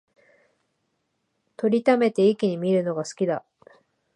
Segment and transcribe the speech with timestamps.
[1.57, 3.45] 録りためて一気に観るのが好きだ